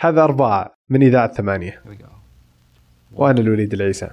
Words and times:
هذا 0.00 0.24
أرباع 0.24 0.74
من 0.88 1.02
إذاعة 1.02 1.32
ثمانية. 1.32 1.82
وأنا 3.12 3.40
الوليد 3.40 3.72
العيسى. 3.72 4.08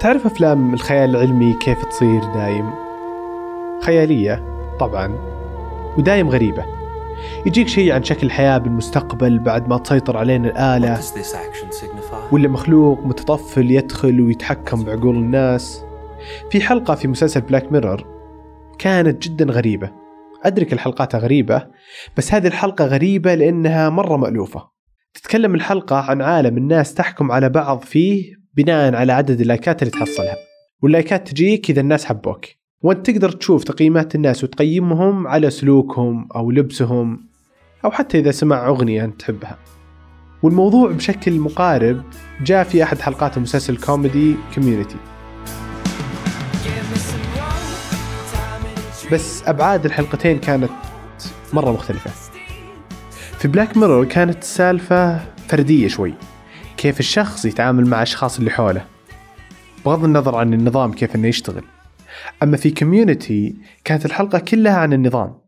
تعرف 0.00 0.26
أفلام 0.26 0.74
الخيال 0.74 1.10
العلمي 1.10 1.54
كيف 1.54 1.84
تصير 1.84 2.20
دايم؟ 2.34 2.70
خيالية 3.82 4.44
طبعا 4.80 5.18
ودايم 5.98 6.28
غريبة. 6.28 6.64
يجيك 7.46 7.68
شيء 7.68 7.92
عن 7.92 8.04
شكل 8.04 8.26
الحياة 8.26 8.58
بالمستقبل 8.58 9.38
بعد 9.38 9.68
ما 9.68 9.78
تسيطر 9.78 10.16
علينا 10.16 10.48
الآلة? 10.48 11.00
ولا 12.32 12.48
مخلوق 12.48 13.06
متطفل 13.06 13.70
يدخل 13.70 14.20
ويتحكم 14.20 14.84
بعقول 14.84 15.16
الناس. 15.16 15.84
في 16.50 16.60
حلقة 16.60 16.94
في 16.94 17.08
مسلسل 17.08 17.40
Black 17.40 17.72
Mirror 17.72 18.04
كانت 18.78 19.22
جدا 19.22 19.44
غريبة. 19.44 20.07
أدرك 20.44 20.72
الحلقات 20.72 21.14
غريبة 21.14 21.66
بس 22.16 22.34
هذه 22.34 22.46
الحلقة 22.46 22.84
غريبة 22.84 23.34
لأنها 23.34 23.88
مرة 23.88 24.16
مألوفة. 24.16 24.68
تتكلم 25.14 25.54
الحلقة 25.54 25.96
عن 25.96 26.22
عالم 26.22 26.56
الناس 26.56 26.94
تحكم 26.94 27.32
على 27.32 27.48
بعض 27.48 27.80
فيه 27.80 28.34
بناء 28.54 28.94
على 28.94 29.12
عدد 29.12 29.40
اللايكات 29.40 29.82
اللي 29.82 29.90
تحصلها. 29.90 30.36
واللايكات 30.82 31.28
تجيك 31.28 31.70
إذا 31.70 31.80
الناس 31.80 32.04
حبوك. 32.04 32.46
وأنت 32.82 33.10
تقدر 33.10 33.30
تشوف 33.30 33.64
تقييمات 33.64 34.14
الناس 34.14 34.44
وتقيمهم 34.44 35.26
على 35.26 35.50
سلوكهم 35.50 36.28
أو 36.36 36.50
لبسهم 36.50 37.28
أو 37.84 37.90
حتى 37.90 38.18
إذا 38.18 38.30
سمع 38.30 38.66
أغنية 38.66 39.04
أنت 39.04 39.20
تحبها. 39.20 39.58
والموضوع 40.42 40.92
بشكل 40.92 41.38
مقارب 41.38 42.02
جاء 42.44 42.64
في 42.64 42.82
أحد 42.82 42.98
حلقات 42.98 43.36
المسلسل 43.36 43.76
كوميدي 43.76 44.36
Community 44.54 44.96
بس 49.12 49.48
أبعاد 49.48 49.84
الحلقتين 49.84 50.38
كانت 50.38 50.70
مرة 51.52 51.70
مختلفة. 51.72 52.10
في 53.38 53.48
Black 53.48 53.76
Mirror 53.76 54.04
كانت 54.04 54.42
السالفة 54.42 55.20
فردية 55.48 55.88
شوي. 55.88 56.14
كيف 56.76 57.00
الشخص 57.00 57.44
يتعامل 57.44 57.86
مع 57.86 58.02
أشخاص 58.02 58.38
اللي 58.38 58.50
حوله. 58.50 58.84
بغض 59.84 60.04
النظر 60.04 60.36
عن 60.36 60.54
النظام 60.54 60.92
كيف 60.92 61.16
إنه 61.16 61.28
يشتغل. 61.28 61.64
أما 62.42 62.56
في 62.56 62.70
Community 62.70 63.56
كانت 63.84 64.06
الحلقة 64.06 64.38
كلها 64.38 64.76
عن 64.76 64.92
النظام. 64.92 65.38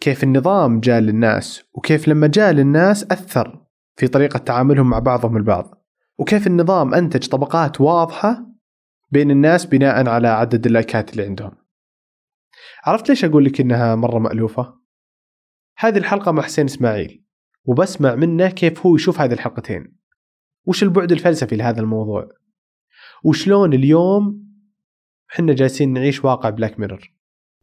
كيف 0.00 0.24
النظام 0.24 0.80
جاء 0.80 1.00
للناس 1.00 1.62
وكيف 1.74 2.08
لما 2.08 2.26
جاء 2.26 2.52
للناس 2.52 3.04
أثر 3.10 3.60
في 3.96 4.08
طريقة 4.08 4.38
تعاملهم 4.38 4.90
مع 4.90 4.98
بعضهم 4.98 5.36
البعض. 5.36 5.84
وكيف 6.18 6.46
النظام 6.46 6.94
أنتج 6.94 7.26
طبقات 7.26 7.80
واضحة 7.80 8.46
بين 9.10 9.30
الناس 9.30 9.66
بناء 9.66 10.08
على 10.08 10.28
عدد 10.28 10.66
اللايكات 10.66 11.12
اللي 11.12 11.24
عندهم. 11.24 11.65
عرفت 12.86 13.08
ليش 13.08 13.24
أقول 13.24 13.44
لك 13.44 13.60
إنها 13.60 13.94
مرة 13.94 14.18
مألوفة؟ 14.18 14.74
هذه 15.78 15.98
الحلقة 15.98 16.32
مع 16.32 16.42
حسين 16.42 16.64
إسماعيل 16.64 17.24
وبسمع 17.64 18.14
منه 18.14 18.48
كيف 18.48 18.86
هو 18.86 18.96
يشوف 18.96 19.20
هذه 19.20 19.32
الحلقتين. 19.32 19.96
وش 20.64 20.82
البعد 20.82 21.12
الفلسفي 21.12 21.56
لهذا 21.56 21.80
الموضوع؟ 21.80 22.28
وشلون 23.24 23.72
اليوم 23.72 24.46
حنا 25.28 25.52
جالسين 25.52 25.92
نعيش 25.92 26.24
واقع 26.24 26.50
Black 26.50 26.80
Mirror؟ 26.80 27.12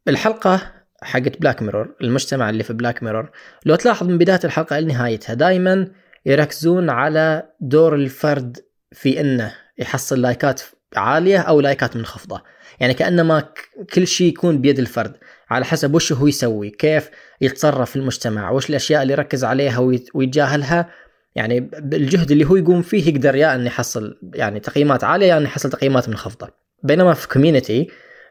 الحلقة 0.07 0.73
حقت 1.03 1.41
Black 1.41 1.61
Mirror 1.61 1.95
المجتمع 2.01 2.49
اللي 2.49 2.63
في 2.63 2.73
Black 2.73 3.03
Mirror 3.03 3.31
لو 3.65 3.75
تلاحظ 3.75 4.07
من 4.07 4.17
بداية 4.17 4.39
الحلقة 4.43 4.79
لنهايتها 4.79 5.33
دائما 5.33 5.91
يركزون 6.25 6.89
على 6.89 7.49
دور 7.61 7.95
الفرد 7.95 8.57
في 8.91 9.21
إنه 9.21 9.55
يحصل 9.77 10.21
لايكات 10.21 10.61
عالية 10.95 11.39
أو 11.39 11.61
لايكات 11.61 11.95
منخفضة 11.95 12.41
يعني 12.79 12.93
كأنما 12.93 13.39
ك- 13.39 13.69
كل 13.93 14.07
شيء 14.07 14.27
يكون 14.27 14.61
بيد 14.61 14.79
الفرد 14.79 15.13
على 15.49 15.65
حسب 15.65 15.95
وش 15.95 16.13
هو 16.13 16.27
يسوي 16.27 16.69
كيف 16.69 17.09
يتصرف 17.41 17.89
في 17.89 17.95
المجتمع 17.95 18.51
وش 18.51 18.69
الأشياء 18.69 19.01
اللي 19.01 19.13
يركز 19.13 19.43
عليها 19.43 19.79
ويت- 19.79 20.09
ويتجاهلها. 20.13 20.89
يعني 21.35 21.59
بالجهد 21.59 22.31
اللي 22.31 22.45
هو 22.45 22.55
يقوم 22.55 22.81
فيه 22.81 23.09
يقدر 23.13 23.35
يا 23.35 23.55
ان 23.55 23.65
يحصل 23.65 24.19
يعني 24.33 24.59
تقييمات 24.59 25.03
عالية 25.03 25.27
يا 25.27 25.37
ان 25.37 25.43
يحصل 25.43 25.69
تقييمات 25.69 26.09
منخفضه 26.09 26.49
بينما 26.83 27.13
في 27.13 27.27
Community 27.27 27.87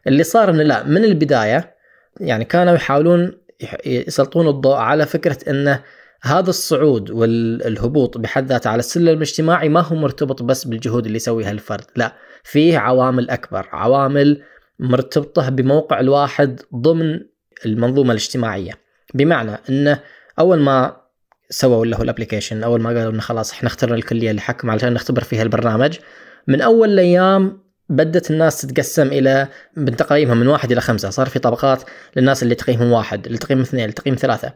اللي 0.06 0.22
صار 0.24 0.50
إنه 0.50 0.62
لا 0.62 0.82
من 0.84 1.04
البداية 1.04 1.74
يعني 2.20 2.44
كانوا 2.44 2.74
يحاولون 2.74 3.32
يح- 3.60 3.76
يسلطون 3.86 4.48
الضوء 4.48 4.76
على 4.76 5.06
فكرة 5.06 5.38
إنه 5.50 5.82
هذا 6.22 6.50
الصعود 6.50 7.10
والهبوط 7.10 8.18
بحد 8.18 8.46
ذاته 8.46 8.70
على 8.70 8.78
السلم 8.78 9.08
الاجتماعي 9.08 9.68
ما 9.68 9.80
هو 9.80 9.96
مرتبط 9.96 10.42
بس 10.42 10.64
بالجهود 10.64 11.06
اللي 11.06 11.16
يسويها 11.16 11.50
الفرد 11.50 11.84
لا 11.96 12.16
فيه 12.44 12.78
عوامل 12.78 13.30
أكبر 13.30 13.68
عوامل 13.72 14.42
مرتبطة 14.78 15.48
بموقع 15.48 16.00
الواحد 16.00 16.60
ضمن 16.76 17.20
المنظومة 17.66 18.10
الاجتماعية. 18.10 18.72
بمعنى 19.14 19.58
إنه 19.68 20.00
أول 20.38 20.60
ما 20.60 20.96
سووا 21.50 21.86
له 21.86 22.02
الابلكيشن 22.02 22.62
أول 22.62 22.80
ما 22.80 22.88
قالوا 22.88 23.12
إنه 23.12 23.20
خلاص 23.20 23.52
إحنا 23.52 23.68
اخترنا 23.68 23.94
الكلية 23.94 24.30
اللي 24.30 24.40
حكم 24.40 24.70
علشان 24.70 24.94
نختبر 24.94 25.24
فيها 25.24 25.42
البرنامج 25.42 25.98
من 26.48 26.60
أول 26.60 26.88
الأيام 26.88 27.62
بدت 27.88 28.30
الناس 28.30 28.60
تتقسم 28.60 29.06
إلى 29.06 29.48
من 29.76 29.96
تقييمهم 29.96 30.36
من 30.36 30.48
واحد 30.48 30.72
إلى 30.72 30.80
خمسة 30.80 31.10
صار 31.10 31.26
في 31.26 31.38
طبقات 31.38 31.82
للناس 32.16 32.42
اللي 32.42 32.54
تقييمهم 32.54 32.92
واحد 32.92 33.26
اللي 33.26 33.38
تقييمهم 33.38 33.64
اثنين 33.64 33.84
اللي 33.84 33.94
تقييم 33.94 34.14
ثلاثة. 34.14 34.52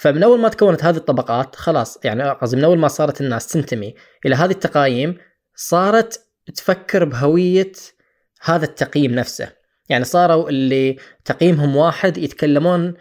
فمن 0.00 0.22
أول 0.22 0.40
ما 0.40 0.48
تكونت 0.48 0.84
هذه 0.84 0.96
الطبقات 0.96 1.56
خلاص 1.56 1.98
يعني 2.04 2.30
قصدي 2.30 2.56
من 2.56 2.64
أول 2.64 2.78
ما 2.78 2.88
صارت 2.88 3.20
الناس 3.20 3.46
تنتمي 3.46 3.94
إلى 4.26 4.34
هذه 4.34 4.50
التقايم 4.50 5.18
صارت 5.54 6.20
تفكر 6.54 7.04
بهوية 7.04 7.72
هذا 8.42 8.64
التقييم 8.64 9.14
نفسه. 9.14 9.52
يعني 9.88 10.04
صاروا 10.04 10.48
اللي 10.48 10.96
تقييمهم 11.24 11.76
واحد 11.76 12.18
يتكلمون 12.18 12.94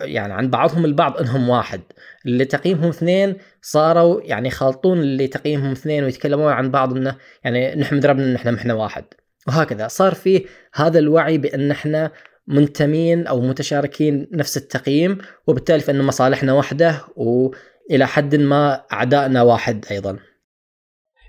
يعني 0.00 0.32
عن 0.32 0.50
بعضهم 0.50 0.84
البعض 0.84 1.16
إنهم 1.16 1.48
واحد. 1.48 1.80
اللي 2.26 2.44
تقييمهم 2.44 2.88
اثنين 2.88 3.36
صاروا 3.62 4.20
يعني 4.24 4.48
يخالطون 4.48 4.98
اللي 5.00 5.26
تقييمهم 5.26 5.72
اثنين 5.72 6.04
ويتكلمون 6.04 6.52
عن 6.52 6.70
بعض 6.70 6.96
انه 6.96 7.16
يعني 7.44 7.74
نحمد 7.74 8.06
ربنا 8.06 8.24
إن 8.24 8.34
إحنا 8.34 8.54
إحنا 8.54 8.74
واحد. 8.74 9.04
وهكذا 9.48 9.88
صار 9.88 10.14
فيه 10.14 10.44
هذا 10.74 10.98
الوعي 10.98 11.38
بأن 11.38 11.70
إحنا 11.70 12.10
منتمين 12.46 13.26
أو 13.26 13.40
متشاركين 13.40 14.28
نفس 14.32 14.56
التقييم 14.56 15.18
وبالتالي 15.46 15.80
فإن 15.80 16.02
مصالحنا 16.02 16.52
واحدة 16.52 17.00
وإلى 17.16 18.06
حد 18.06 18.34
ما 18.36 18.82
أعدائنا 18.92 19.42
واحد 19.42 19.84
أيضا. 19.90 20.18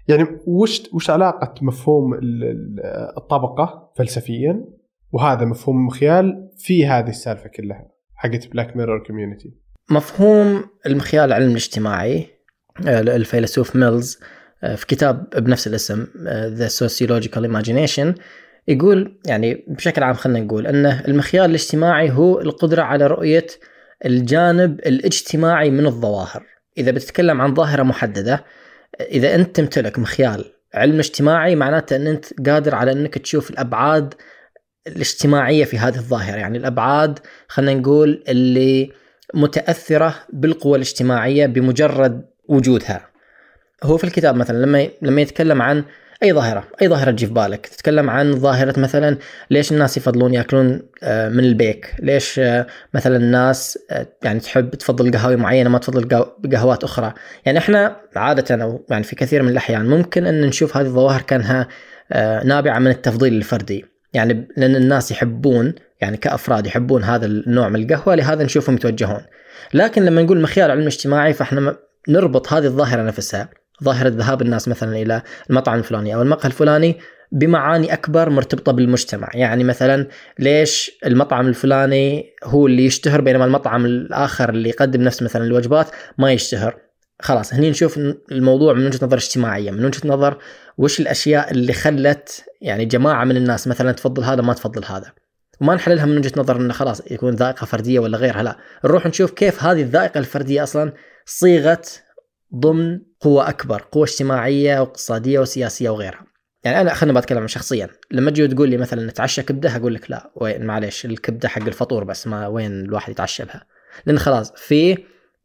يعني 0.07 0.27
وش 0.47 0.81
وش 0.93 1.09
علاقة 1.09 1.53
مفهوم 1.61 2.13
ال- 2.13 2.43
ال- 2.43 2.79
الطبقة 3.17 3.91
فلسفيا؟ 3.97 4.65
وهذا 5.11 5.45
مفهوم 5.45 5.89
خيال 5.89 6.49
في 6.57 6.85
هذه 6.87 7.09
السالفة 7.09 7.49
كلها 7.49 7.87
حقت 8.15 8.47
Black 8.47 8.77
Mirror 8.77 9.03
Community 9.03 9.53
مفهوم 9.89 10.63
المخيال 10.85 11.25
العلم 11.25 11.49
الاجتماعي 11.49 12.27
آه، 12.87 12.99
الفيلسوف 13.01 13.75
ميلز 13.75 14.19
آه، 14.63 14.75
في 14.75 14.85
كتاب 14.87 15.29
بنفس 15.29 15.67
الاسم 15.67 16.07
آه، 16.27 16.49
The 16.55 16.69
Sociological 16.71 17.41
Imagination 17.51 18.21
يقول 18.67 19.19
يعني 19.25 19.65
بشكل 19.67 20.03
عام 20.03 20.13
خلينا 20.13 20.39
نقول 20.39 20.67
انه 20.67 21.05
المخيال 21.07 21.45
الاجتماعي 21.45 22.11
هو 22.11 22.41
القدرة 22.41 22.81
على 22.81 23.07
رؤية 23.07 23.47
الجانب 24.05 24.79
الاجتماعي 24.79 25.69
من 25.69 25.85
الظواهر. 25.85 26.43
إذا 26.77 26.91
بتتكلم 26.91 27.41
عن 27.41 27.55
ظاهرة 27.55 27.83
محددة 27.83 28.45
إذا 29.01 29.35
أنت 29.35 29.55
تمتلك 29.55 29.99
مخيال 29.99 30.45
علم 30.73 30.99
اجتماعي 30.99 31.55
معناته 31.55 31.95
أن 31.95 32.07
أنت 32.07 32.49
قادر 32.49 32.75
على 32.75 32.91
أنك 32.91 33.17
تشوف 33.17 33.49
الأبعاد 33.49 34.13
الاجتماعية 34.87 35.63
في 35.65 35.77
هذه 35.77 35.95
الظاهرة. 35.95 36.37
يعني 36.37 36.57
الأبعاد 36.57 37.19
خلينا 37.47 37.79
نقول 37.79 38.23
اللي 38.27 38.91
متأثرة 39.33 40.15
بالقوى 40.33 40.75
الاجتماعية 40.75 41.45
بمجرد 41.45 42.25
وجودها. 42.49 43.09
هو 43.83 43.97
في 43.97 44.03
الكتاب 44.03 44.35
مثلا 44.35 44.65
لما 44.65 44.87
لما 45.01 45.21
يتكلم 45.21 45.61
عن 45.61 45.83
أي 46.23 46.33
ظاهرة 46.33 46.67
أي 46.81 46.87
ظاهرة 46.87 47.11
تجي 47.11 47.27
في 47.27 47.33
بالك؟ 47.33 47.65
تتكلم 47.67 48.09
عن 48.09 48.35
ظاهرة 48.39 48.79
مثلا 48.79 49.17
ليش 49.49 49.71
الناس 49.71 49.97
يفضلون 49.97 50.33
يأكلون 50.33 50.81
آه، 51.03 51.29
من 51.29 51.39
البيك؟ 51.43 51.95
ليش 51.99 52.39
آه، 52.39 52.67
مثلا 52.93 53.17
الناس 53.17 53.79
آه، 53.91 54.07
يعني 54.23 54.39
تحب 54.39 54.69
تفضل 54.75 55.11
قهوه 55.11 55.35
معينة 55.35 55.69
ما 55.69 55.77
تفضل 55.77 56.09
قهو- 56.09 56.49
قهوات 56.51 56.83
أخرى؟ 56.83 57.13
يعني 57.45 57.57
إحنا 57.59 57.95
عادة 58.15 58.63
أو 58.63 58.85
يعني 58.89 59.03
في 59.03 59.15
كثير 59.15 59.43
من 59.43 59.49
الأحيان 59.49 59.85
ممكن 59.89 60.25
أن 60.25 60.41
نشوف 60.41 60.77
هذه 60.77 60.85
الظواهر 60.85 61.21
كأنها 61.21 61.67
نابعة 62.43 62.79
من 62.79 62.87
التفضيل 62.91 63.33
الفردي. 63.33 63.85
يعني 64.13 64.47
لأن 64.57 64.75
الناس 64.75 65.11
يحبون 65.11 65.73
يعني 66.01 66.17
كأفراد 66.17 66.67
يحبون 66.67 67.03
هذا 67.03 67.25
النوع 67.25 67.69
من 67.69 67.83
القهوة 67.83 68.15
لهذا 68.15 68.43
نشوفهم 68.43 68.75
يتوجهون. 68.75 69.21
لكن 69.73 70.05
لما 70.05 70.21
نقول 70.21 70.41
مخيال 70.41 70.71
علم 70.71 70.85
اجتماعي 70.85 71.33
فإحنا 71.33 71.75
نربط 72.09 72.53
هذه 72.53 72.65
الظاهرة 72.65 73.01
نفسها. 73.01 73.49
ظاهرة 73.83 74.09
ذهاب 74.09 74.41
الناس 74.41 74.67
مثلا 74.67 74.95
إلى 74.95 75.21
المطعم 75.49 75.79
الفلاني 75.79 76.15
أو 76.15 76.21
المقهى 76.21 76.47
الفلاني 76.47 76.99
بمعاني 77.31 77.93
أكبر 77.93 78.29
مرتبطة 78.29 78.71
بالمجتمع، 78.71 79.29
يعني 79.33 79.63
مثلا 79.63 80.07
ليش 80.39 80.91
المطعم 81.05 81.47
الفلاني 81.47 82.33
هو 82.43 82.67
اللي 82.67 82.85
يشتهر 82.85 83.21
بينما 83.21 83.45
المطعم 83.45 83.85
الآخر 83.85 84.49
اللي 84.49 84.69
يقدم 84.69 85.01
نفس 85.01 85.23
مثلا 85.23 85.43
الوجبات 85.43 85.87
ما 86.17 86.31
يشتهر. 86.31 86.77
خلاص 87.21 87.53
هني 87.53 87.69
نشوف 87.69 87.97
الموضوع 88.31 88.73
من 88.73 88.85
وجهة 88.85 89.05
نظر 89.05 89.17
اجتماعية، 89.17 89.71
من 89.71 89.85
وجهة 89.85 90.07
نظر 90.07 90.37
وش 90.77 90.99
الأشياء 90.99 91.51
اللي 91.51 91.73
خلت 91.73 92.45
يعني 92.61 92.85
جماعة 92.85 93.23
من 93.23 93.37
الناس 93.37 93.67
مثلا 93.67 93.91
تفضل 93.91 94.23
هذا 94.23 94.41
ما 94.41 94.53
تفضل 94.53 94.85
هذا. 94.85 95.11
وما 95.61 95.75
نحللها 95.75 96.05
من 96.05 96.17
وجهة 96.17 96.31
نظر 96.37 96.55
إنه 96.55 96.73
خلاص 96.73 97.11
يكون 97.11 97.35
ذائقة 97.35 97.65
فردية 97.65 97.99
ولا 97.99 98.17
غيرها 98.17 98.43
لا 98.43 98.57
نروح 98.85 99.05
نشوف 99.05 99.31
كيف 99.31 99.63
هذه 99.63 99.81
الذائقة 99.81 100.17
الفردية 100.17 100.63
أصلا 100.63 100.93
صيغت 101.25 102.03
ضمن 102.55 102.99
قوة 103.19 103.49
أكبر 103.49 103.81
قوة 103.91 104.03
اجتماعية 104.03 104.79
واقتصادية 104.79 105.39
وسياسية 105.39 105.89
وغيرها. 105.89 106.25
يعني 106.63 106.81
أنا 106.81 106.93
خلينا 106.93 107.19
بتكلم 107.19 107.47
شخصيا. 107.47 107.89
لما 108.11 108.31
تجي 108.31 108.47
تقول 108.47 108.69
لي 108.69 108.77
مثلا 108.77 109.07
نتعشى 109.07 109.43
كبدة 109.43 109.75
أقول 109.75 109.93
لك 109.95 110.11
لا 110.11 110.31
وين 110.35 110.65
معليش 110.65 111.05
الكبدة 111.05 111.49
حق 111.49 111.61
الفطور 111.61 112.03
بس 112.03 112.27
ما 112.27 112.47
وين 112.47 112.71
الواحد 112.71 113.11
يتعشى 113.11 113.45
بها. 113.45 113.65
لأن 114.05 114.19
خلاص 114.19 114.53
في 114.55 114.97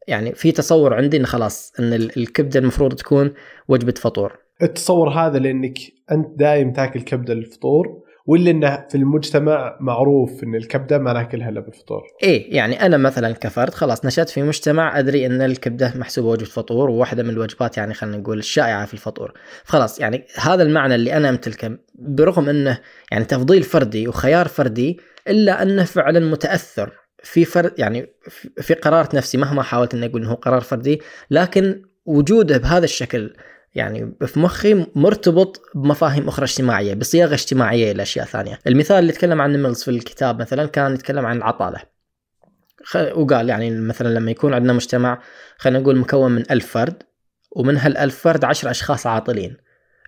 يعني 0.09 0.35
في 0.35 0.53
تصور 0.53 0.95
عندي 0.95 1.17
انه 1.17 1.27
خلاص 1.27 1.73
إن 1.81 1.93
ال- 1.93 2.19
الكبدة 2.19 2.61
المفروض 2.61 2.95
تكون 2.95 3.35
وجبة 3.69 3.95
فطور. 3.97 4.39
التصور 4.63 5.09
هذا 5.11 5.39
لأنك 5.39 5.79
أنت 6.13 6.27
دايم 6.39 6.73
تاكل 6.73 7.01
كبدة 7.01 7.35
للفطور 7.35 8.03
ولا 8.27 8.51
إنه 8.51 8.87
في 8.89 8.95
المجتمع 8.95 9.77
معروف 9.81 10.45
إن 10.45 10.55
الكبدة 10.55 10.99
ما 10.99 11.13
ناكلها 11.13 11.49
إلا 11.49 11.61
بالفطور. 11.61 12.03
إيه 12.23 12.55
يعني 12.57 12.87
أنا 12.87 12.97
مثلا 12.97 13.33
كفرد 13.33 13.75
خلاص 13.75 14.05
نشأت 14.05 14.31
في 14.31 14.43
مجتمع 14.43 14.99
أدري 14.99 15.27
إن 15.27 15.43
الكبدة 15.43 15.93
محسوبة 15.97 16.29
وجبه 16.29 16.47
فطور 16.51 16.91
وواحدة 16.91 17.23
من 17.23 17.31
الوجبات 17.31 17.77
يعني 17.77 17.95
خلينا 17.95 18.17
نقول 18.17 18.39
الشائعة 18.39 18.87
في 18.87 18.95
الفطور. 18.95 19.33
خلاص 19.65 20.01
يعني 20.01 20.27
هذا 20.41 20.63
المعنى 20.63 20.95
اللي 20.95 21.17
أنا 21.17 21.29
أمتلكه 21.29 21.79
برغم 21.95 22.49
إنه 22.49 22.79
يعني 23.13 23.25
تفضيل 23.25 23.63
فردي 23.63 24.09
وخيار 24.09 24.49
فردي 24.49 25.01
إلا 25.29 25.63
أنه 25.63 25.85
فعلا 25.85 26.21
متأثر 26.21 26.93
في 27.23 27.45
فرد 27.45 27.73
يعني 27.79 28.07
في- 28.61 28.75
قرار 28.75 29.09
نفسي 29.15 29.39
مهما 29.39 29.63
حاولت 29.63 29.95
إني 29.95 30.07
أقول 30.07 30.23
إنه 30.23 30.35
قرار 30.35 30.61
فردي 30.61 31.01
لكن 31.31 31.83
وجوده 32.05 32.59
بهذا 32.59 32.85
الشكل 32.85 33.33
يعني 33.77 34.13
في 34.27 34.41
مخي 34.41 34.87
مرتبط 34.95 35.63
بمفاهيم 35.75 36.29
أخرى 36.29 36.45
اجتماعية 36.45 36.95
بصياغة 36.95 37.35
اجتماعية 37.35 37.93
إلى 37.93 38.03
أشياء 38.03 38.27
ثانية. 38.27 38.59
المثال 38.67 38.99
اللي 38.99 39.13
يتكلم 39.13 39.41
عن 39.41 39.63
ميلز 39.63 39.83
في 39.83 39.91
الكتاب 39.91 40.41
مثلا 40.41 40.67
كان 40.67 40.95
يتكلم 40.95 41.27
عن 41.27 41.37
العطالة. 41.37 41.81
وقال 43.15 43.49
يعني 43.49 43.71
مثلا 43.71 44.09
لما 44.09 44.31
يكون 44.31 44.55
عندنا 44.55 44.73
مجتمع 44.73 45.23
خلينا 45.59 45.79
نقول 45.79 45.99
مكون 45.99 46.33
من 46.33 46.43
ألف 46.51 46.67
فرد 46.67 47.03
ومن 47.57 47.77
هالألف 47.77 48.19
فرد 48.19 48.45
عشر 48.45 48.71
أشخاص 48.71 49.07
عاطلين. 49.07 49.57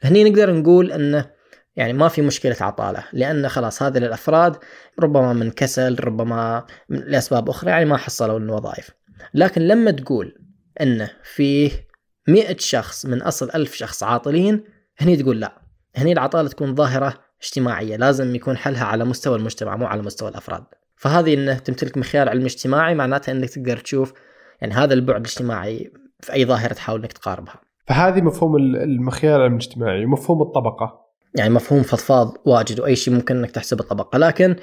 هني 0.02 0.30
نقدر 0.30 0.54
نقول 0.54 0.92
أنه 0.92 1.30
يعني 1.76 1.92
ما 1.92 2.08
في 2.08 2.22
مشكلة 2.22 2.56
عطالة 2.60 3.04
لأن 3.12 3.48
خلاص 3.48 3.82
هذه 3.82 3.98
الأفراد 3.98 4.56
ربما 5.00 5.32
من 5.32 5.50
كسل 5.50 5.96
ربما 6.00 6.66
لأسباب 6.88 7.48
أخرى 7.48 7.70
يعني 7.70 7.84
ما 7.84 7.96
حصلوا 7.96 8.38
الوظائف. 8.38 8.90
لكن 9.34 9.62
لما 9.62 9.90
تقول 9.90 10.38
أنه 10.80 11.10
فيه 11.22 11.87
مئة 12.28 12.56
شخص 12.58 13.06
من 13.06 13.22
أصل 13.22 13.50
ألف 13.54 13.74
شخص 13.74 14.02
عاطلين 14.02 14.64
هني 14.98 15.16
تقول 15.16 15.40
لا. 15.40 15.52
هني 15.96 16.12
العطالة 16.12 16.48
تكون 16.48 16.74
ظاهرة 16.74 17.14
اجتماعية 17.42 17.96
لازم 17.96 18.34
يكون 18.34 18.56
حلها 18.56 18.84
على 18.84 19.04
مستوى 19.04 19.36
المجتمع 19.36 19.76
مو 19.76 19.86
على 19.86 20.02
مستوى 20.02 20.28
الأفراد. 20.28 20.64
فهذه 20.96 21.34
إنه 21.34 21.54
تمتلك 21.58 21.98
مخيار 21.98 22.28
علم 22.28 22.44
اجتماعي 22.44 22.94
معناتها 22.94 23.32
إنك 23.32 23.50
تقدر 23.50 23.76
تشوف 23.76 24.12
يعني 24.60 24.74
هذا 24.74 24.94
البعد 24.94 25.20
الاجتماعي 25.20 25.92
في 26.20 26.32
أي 26.32 26.44
ظاهرة 26.44 26.72
تحاول 26.72 27.00
إنك 27.00 27.12
تقاربها. 27.12 27.54
فهذه 27.86 28.20
مفهوم 28.20 28.56
ال- 28.56 28.76
المخيار 28.82 29.46
الاجتماعي 29.46 30.06
مفهوم 30.06 30.42
الطبقة. 30.42 31.04
يعني 31.34 31.50
مفهوم 31.54 31.82
فضفاض 31.82 32.36
واجد 32.44 32.80
وأي 32.80 32.96
شيء 32.96 33.14
ممكن 33.14 33.36
إنك 33.36 33.50
تحسبه 33.50 33.84
طبقه 33.84 34.18
لكن 34.18 34.56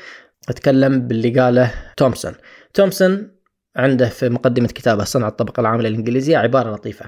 أتكلم 0.49 1.07
باللي 1.07 1.39
قاله 1.39 1.71
تومسون. 1.97 2.33
تومسون 2.73 3.31
عنده 3.75 4.09
في 4.09 4.29
مقدمة 4.29 4.67
كتابه 4.67 5.03
صنع 5.03 5.27
الطبقة 5.27 5.61
العاملة 5.61 5.87
الإنجليزية 5.89 6.37
عبارة 6.37 6.73
لطيفة. 6.75 7.05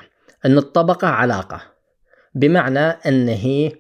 أن 0.48 0.58
الطبقة 0.58 1.08
علاقة 1.08 1.62
بمعنى 2.36 2.80
أن 2.80 3.28
هي 3.28 3.72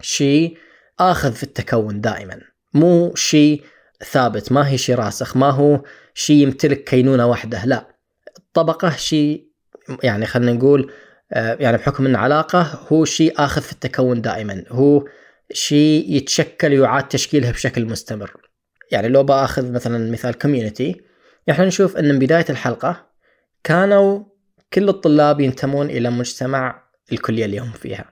شيء 0.00 0.58
آخذ 1.00 1.32
في 1.32 1.42
التكون 1.42 2.00
دائما. 2.00 2.40
مو 2.74 3.14
شيء 3.14 3.64
ثابت 4.04 4.52
ما 4.52 4.68
هي 4.68 4.78
شيء 4.78 4.94
راسخ 4.94 5.36
ما 5.36 5.50
هو 5.50 5.82
شيء 6.14 6.36
يمتلك 6.36 6.84
كينونة 6.84 7.26
واحدة 7.26 7.64
لا. 7.64 7.86
الطبقة 8.38 8.90
شيء 8.90 9.46
يعني 10.02 10.26
خلينا 10.26 10.52
نقول 10.52 10.92
آه، 11.32 11.56
يعني 11.60 11.76
بحكم 11.76 12.06
ان 12.06 12.16
علاقة 12.16 12.86
هو 12.92 13.04
شيء 13.04 13.34
آخذ 13.36 13.62
في 13.62 13.72
التكون 13.72 14.20
دائما. 14.22 14.64
هو 14.68 15.04
شيء 15.52 16.16
يتشكل 16.16 16.80
ويعاد 16.80 17.08
تشكيلها 17.08 17.50
بشكل 17.50 17.84
مستمر. 17.84 18.30
يعني 18.90 19.08
لو 19.08 19.22
بآخذ 19.22 19.72
مثلا 19.72 20.10
مثال 20.12 20.38
Community 20.38 21.00
إحنا 21.50 21.64
نشوف 21.64 21.96
أن 21.96 22.08
من 22.08 22.18
بداية 22.18 22.44
الحلقة 22.50 23.06
كانوا 23.64 24.24
كل 24.72 24.88
الطلاب 24.88 25.40
ينتمون 25.40 25.90
إلى 25.90 26.10
مجتمع 26.10 26.82
الكلية 27.12 27.44
اللي 27.44 27.58
هم 27.58 27.70
فيها. 27.72 28.04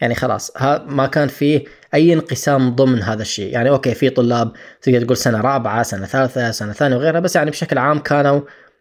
يعني 0.00 0.14
خلاص 0.14 0.52
ما 0.86 1.06
كان 1.06 1.28
فيه 1.28 1.64
أي 1.94 2.12
انقسام 2.12 2.74
ضمن 2.74 3.02
هذا 3.02 3.22
الشيء. 3.22 3.52
يعني 3.52 3.70
okay 3.70 3.94
في 3.94 4.10
طلاب 4.10 4.52
تقدر 4.82 5.04
تقول 5.04 5.16
سنة 5.16 5.40
رابعة 5.40 5.82
سنة 5.82 6.06
ثالثة 6.06 6.50
سنة 6.50 6.72
ثانية 6.72 6.96
وغيرها 6.96 7.20
بس 7.20 7.36
يعني 7.36 7.50
بشكل 7.50 7.78
عام 7.78 7.98
كانوا 7.98 8.40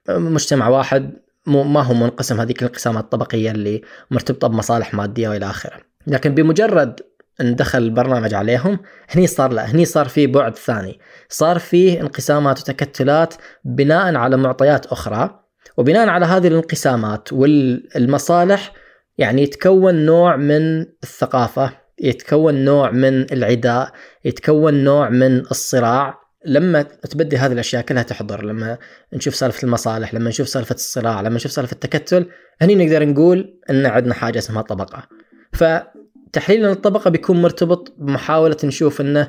مجتمع 0.09 0.67
واحد 0.67 1.13
ما 1.45 1.81
هو 1.81 1.93
منقسم 1.93 2.39
هذيك 2.41 2.61
الانقسامات 2.63 3.03
الطبقية 3.03 3.51
اللي 3.51 3.81
مرتبطة 4.11 4.47
بمصالح 4.47 4.93
مادية 4.93 5.29
وإلى 5.29 5.49
آخره. 5.49 5.77
لكن 6.07 6.35
بمجرد 6.35 6.99
إن 7.41 7.55
دخل 7.55 7.79
البرنامج 7.79 8.33
عليهم 8.33 8.79
هني 9.09 9.27
صار 9.27 9.51
لا 9.53 9.71
هني 9.71 9.85
صار 9.85 10.07
في 10.07 10.27
بعد 10.27 10.55
ثاني. 10.55 10.99
صار 11.29 11.59
فيه 11.59 12.01
انقسامات 12.01 12.59
وتكتلات 12.59 13.33
بناء 13.63 14.15
على 14.15 14.37
معطيات 14.37 14.85
أخرى. 14.85 15.43
وبناء 15.79 16.09
على 16.09 16.25
هذه 16.25 16.47
الانقسامات 16.47 17.33
والمصالح 17.33 18.73
يعني 19.17 19.43
يتكون 19.43 19.95
نوع 20.05 20.35
من 20.35 20.85
الثقافة 21.03 21.71
يتكون 21.99 22.65
نوع 22.65 22.91
من 22.91 23.33
العداء 23.33 23.91
يتكون 24.25 24.83
نوع 24.83 25.09
من 25.09 25.39
الصراع. 25.39 26.19
لما 26.45 26.81
تبدي 26.81 27.37
هذه 27.37 27.51
الأشياء 27.51 27.81
كلها 27.81 28.03
تحضر 28.03 28.45
لما 28.45 28.77
نشوف 29.13 29.35
سالفة 29.35 29.63
المصالح 29.63 30.13
لما 30.13 30.29
نشوف 30.29 30.47
سالفة 30.49 30.75
الصراع 30.75 31.21
لما 31.21 31.35
نشوف 31.35 31.51
سالفة 31.51 31.73
التكتل 31.73 32.25
هني 32.61 32.75
نقدر 32.75 33.05
نقول 33.05 33.59
إن 33.69 33.85
عندنا 33.85 34.13
حاجة 34.13 34.37
اسمها 34.37 34.61
طبقة. 34.61 35.07
فتحليلنا 35.53 36.67
للطبقة 36.67 37.09
بيكون 37.09 37.41
مرتبط 37.41 37.93
بمحاولة 37.97 38.57
نشوف 38.63 39.01
إنه 39.01 39.27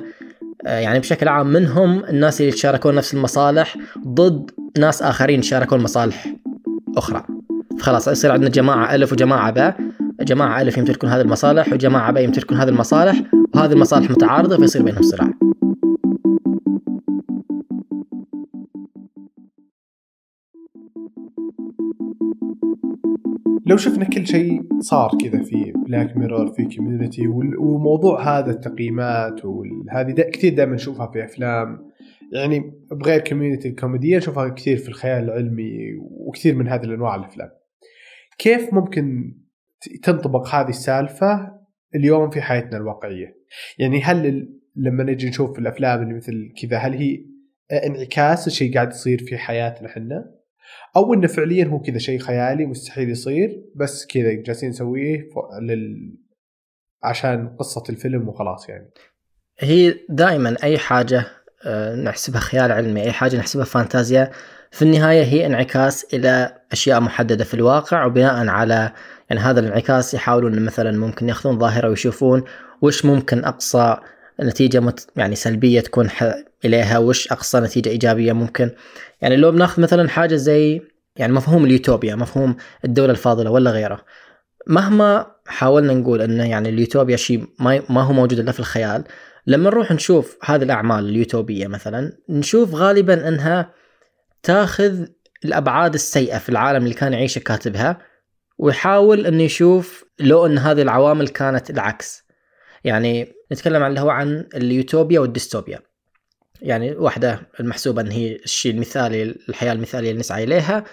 يعني 0.65 0.99
بشكل 0.99 1.27
عام 1.27 1.47
منهم 1.47 2.03
الناس 2.05 2.41
اللي 2.41 2.51
يتشاركون 2.51 2.95
نفس 2.95 3.13
المصالح 3.13 3.77
ضد 4.07 4.51
ناس 4.79 5.01
آخرين 5.01 5.39
يتشاركون 5.39 5.79
مصالح 5.79 6.33
أخرى. 6.97 7.23
فخلاص 7.79 8.07
يصير 8.07 8.31
عندنا 8.31 8.49
جماعة 8.49 8.95
ألف 8.95 9.11
وجماعة 9.11 9.51
باء 9.51 9.77
جماعة 10.21 10.61
ألف 10.61 10.77
يمتلكون 10.77 11.09
هذه 11.09 11.21
المصالح 11.21 11.73
وجماعة 11.73 12.11
باء 12.11 12.23
يمتلكون 12.23 12.57
هذه 12.57 12.69
المصالح 12.69 13.21
وهذه 13.55 13.71
المصالح 13.71 14.11
متعارضة 14.11 14.57
فيصير 14.57 14.83
بينهم 14.83 15.01
صراع. 15.01 15.29
لو 23.71 23.77
شفنا 23.77 24.05
كل 24.05 24.27
شيء 24.27 24.61
صار 24.79 25.11
كذا 25.23 25.43
في 25.43 25.73
Black 25.87 26.17
Mirror 26.17 26.53
في 26.53 26.75
Community 26.75 27.27
وموضوع 27.59 28.39
هذا 28.39 28.51
التقييمات 28.51 29.45
وهذه 29.45 30.11
كثير 30.11 30.53
دائما 30.53 30.75
نشوفها 30.75 31.11
في 31.11 31.23
أفلام. 31.23 31.91
يعني 32.33 32.73
بغير 32.91 33.19
Community 33.19 33.67
الكوميديه 33.67 34.17
نشوفها 34.17 34.49
كثير 34.49 34.77
في 34.77 34.89
الخيال 34.89 35.23
العلمي 35.23 35.77
وكثير 35.99 36.55
من 36.55 36.67
هذه 36.67 36.83
الأنواع 36.83 37.15
الأفلام. 37.15 37.49
كيف 38.37 38.73
ممكن 38.73 39.35
تنطبق 40.03 40.55
هذه 40.55 40.69
السالفة 40.69 41.51
اليوم 41.95 42.29
في 42.29 42.41
حياتنا 42.41 42.77
الواقعية؟ 42.77 43.35
يعني 43.79 44.01
هل 44.01 44.49
لما 44.75 45.03
نجي 45.03 45.29
نشوف 45.29 45.59
الأفلام 45.59 46.03
اللي 46.03 46.13
مثل 46.13 46.53
كذا 46.61 46.77
هل 46.77 46.93
هي 46.93 47.25
انعكاس 47.85 48.47
لشيء 48.47 48.73
قاعد 48.73 48.89
يصير 48.91 49.23
في 49.23 49.37
حياتنا 49.37 49.87
إحنا؟ 49.87 50.40
أو 50.95 51.13
إنه 51.13 51.27
فعليا 51.27 51.65
هو 51.65 51.79
كذا 51.79 51.97
شيء 51.97 52.19
خيالي 52.19 52.65
مستحيل 52.65 53.09
يصير 53.09 53.63
بس 53.75 54.07
كذا 54.07 54.33
جالسين 54.33 54.69
نسويه 54.69 55.29
لل 55.61 56.17
عشان 57.03 57.55
قصة 57.59 57.83
الفيلم 57.89 58.29
وخلاص 58.29 58.69
يعني. 58.69 58.91
هي 59.59 59.95
دائما 60.09 60.57
أي 60.63 60.77
حاجة 60.77 61.25
آه، 61.65 61.95
نحسبها 61.95 62.39
خيال 62.39 62.71
علمي 62.71 63.03
أي 63.03 63.11
حاجة 63.11 63.37
نحسبها 63.37 63.65
فانتازيا 63.65 64.31
في 64.71 64.81
النهاية 64.81 65.23
هي 65.23 65.45
انعكاس 65.45 66.05
إلى 66.13 66.61
أشياء 66.71 67.01
محددة 67.01 67.43
في 67.43 67.53
الواقع 67.53 68.05
وبناء 68.05 68.47
على 68.47 68.91
يعني 69.29 69.41
هذا 69.41 69.59
الانعكاس 69.59 70.13
يحاولون 70.13 70.65
مثلا 70.65 70.91
ممكن 70.91 71.29
يأخذون 71.29 71.59
ظاهرة 71.59 71.89
ويشوفون 71.89 72.43
وش 72.81 73.05
ممكن 73.05 73.45
أقصى 73.45 73.97
نتيجه 74.43 74.79
مت 74.79 75.07
يعني 75.15 75.35
سلبية 75.35 75.79
تكون 75.79 76.09
إليها. 76.65 76.97
وش 76.97 77.31
أقصى 77.31 77.59
نتيجة 77.59 77.89
إيجابية 77.89 78.33
ممكن؟ 78.33 78.71
يعني 79.21 79.35
لو 79.35 79.51
بناخذ 79.51 79.81
مثلا 79.81 80.09
حاجة 80.09 80.35
زي 80.35 80.81
يعني 81.15 81.33
مفهوم 81.33 81.65
اليوتوبيا 81.65 82.15
مفهوم 82.15 82.55
الدولة 82.85 83.11
الفاضلة 83.11 83.51
ولا 83.51 83.71
غيره. 83.71 84.05
مهما 84.67 85.25
حاولنا 85.45 85.93
نقول 85.93 86.21
انه 86.21 86.49
يعني 86.49 86.69
اليوتوبيا 86.69 87.15
شيء 87.15 87.45
ما 87.59 87.81
ما 87.89 88.01
هو 88.01 88.13
موجود 88.13 88.39
إلا 88.39 88.51
في 88.51 88.59
الخيال 88.59 89.03
لما 89.47 89.69
نروح 89.69 89.91
نشوف 89.91 90.37
هذه 90.43 90.63
الأعمال 90.63 91.09
اليوتوبية 91.09 91.67
مثلا 91.67 92.17
نشوف 92.29 92.75
غالبا 92.75 93.27
إنها 93.27 93.73
تاخذ 94.43 95.05
الأبعاد 95.45 95.93
السيئة 95.93 96.37
في 96.37 96.49
العالم 96.49 96.83
اللي 96.83 96.93
كان 96.93 97.13
يعيشه 97.13 97.39
كاتبها 97.39 97.97
ويحاول 98.57 99.25
إنه 99.25 99.43
يشوف 99.43 100.05
لو 100.19 100.45
إن 100.45 100.57
هذه 100.57 100.81
العوامل 100.81 101.27
كانت 101.27 101.69
العكس. 101.69 102.23
يعني 102.83 103.33
نتكلم 103.51 103.83
عن 103.83 103.89
اللي 103.89 104.01
هو 104.01 104.09
عن 104.09 104.45
اليوتوبيا 104.55 105.19
والديستوبيا. 105.19 105.79
يعني 106.61 106.91
واحدة 106.91 107.41
المحسوبه 107.59 108.01
إن 108.01 108.11
هي 108.11 108.35
الشيء 108.35 108.71
المثالي 108.73 109.23
الحياة 109.49 109.73
المثالية 109.73 110.09
اللي 110.09 110.19
نسعى 110.19 110.43
إليها 110.43 110.83